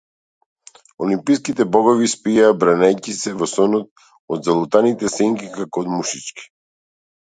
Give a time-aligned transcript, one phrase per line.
[1.07, 6.55] Олимпските богови спиеја бранејќи се во сонот од залутаните сенки, како од мушички.